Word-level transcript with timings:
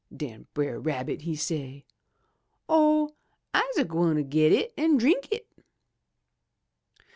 * 0.05 0.11
Den 0.23 0.47
Brer 0.55 0.79
Rabbit 0.79 1.21
he 1.21 1.35
say, 1.35 1.85
'Oh, 2.67 3.13
Fse 3.53 3.87
gwine 3.87 4.27
get 4.27 4.51
it 4.51 4.73
an' 4.75 4.97
drink 4.97 5.31
it! 5.31 5.47